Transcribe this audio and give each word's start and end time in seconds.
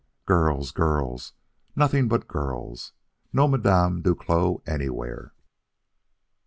Girls, 0.25 0.71
girls! 0.71 1.33
nothing 1.75 2.07
but 2.07 2.27
girls! 2.27 2.93
No 3.31 3.47
Madame 3.47 4.01
Duclos 4.01 4.63
anywhere. 4.65 5.31